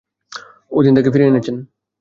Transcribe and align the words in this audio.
ওদিন 0.71 0.91
তাঁকে 0.95 1.09
ফিরিয়ে 1.11 1.29
এনেছেন। 1.29 1.55